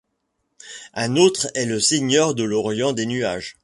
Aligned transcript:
Un 0.95 1.15
autre 1.15 1.47
est 1.53 1.67
le 1.67 1.79
Seigneur 1.79 2.33
de 2.33 2.41
l'Orient 2.41 2.91
des 2.91 3.05
nuages. 3.05 3.55